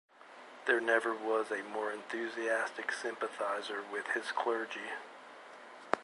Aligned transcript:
There 0.65 0.81
never 0.81 1.13
was 1.13 1.51
a 1.51 1.61
more 1.61 1.91
enthusiastic 1.91 2.91
sympathizer 2.91 3.83
with 3.91 4.07
his 4.15 4.31
clergy. 4.31 4.89